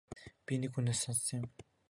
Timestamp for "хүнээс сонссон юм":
0.73-1.51